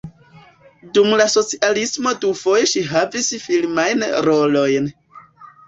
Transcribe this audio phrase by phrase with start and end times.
[0.97, 4.93] Dum la socialismo dufoje ŝi havis filmajn rolojn.